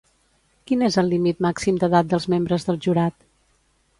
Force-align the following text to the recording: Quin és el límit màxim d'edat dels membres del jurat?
Quin 0.69 0.83
és 0.85 0.97
el 1.01 1.11
límit 1.15 1.43
màxim 1.47 1.77
d'edat 1.83 2.09
dels 2.13 2.27
membres 2.35 2.65
del 2.69 2.83
jurat? 2.87 3.21